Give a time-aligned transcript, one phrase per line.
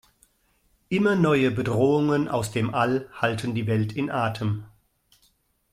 [0.89, 4.65] Immer neue Bedrohungen aus dem All halten die Welt in Atem.